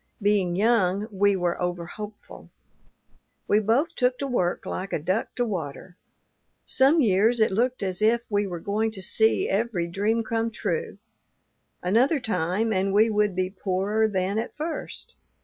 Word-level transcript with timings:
Being 0.19 0.55
young 0.55 1.07
we 1.11 1.35
were 1.35 1.61
over 1.61 1.85
hopeful. 1.85 2.49
We 3.47 3.59
both 3.59 3.93
took 3.93 4.17
to 4.17 4.25
work 4.25 4.65
like 4.65 4.93
a 4.93 4.97
duck 4.97 5.35
to 5.35 5.45
water. 5.45 5.95
Some 6.65 7.01
years 7.01 7.39
it 7.39 7.51
looked 7.51 7.83
as 7.83 8.01
if 8.01 8.21
we 8.27 8.47
were 8.47 8.59
going 8.59 8.89
to 8.93 9.03
see 9.03 9.47
every 9.47 9.85
dream 9.85 10.23
come 10.23 10.49
true. 10.49 10.97
Another 11.83 12.19
time 12.19 12.73
and 12.73 12.91
we 12.91 13.11
would 13.11 13.35
be 13.35 13.51
poorer 13.51 14.07
than 14.07 14.39
at 14.39 14.57
first. 14.57 15.13